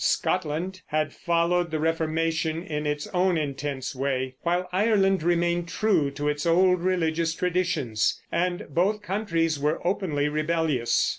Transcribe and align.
Scotland 0.03 0.81
had 0.87 1.13
followed 1.13 1.69
the 1.69 1.79
Reformation 1.79 2.63
in 2.63 2.87
its 2.87 3.05
own 3.13 3.37
intense 3.37 3.93
way, 3.95 4.33
while 4.41 4.67
Ireland 4.71 5.21
remained 5.21 5.67
true 5.67 6.09
to 6.09 6.27
its 6.27 6.43
old 6.47 6.79
religious 6.81 7.35
traditions, 7.35 8.19
and 8.31 8.65
both 8.73 9.03
countries 9.03 9.59
were 9.59 9.79
openly 9.87 10.27
rebellious. 10.27 11.09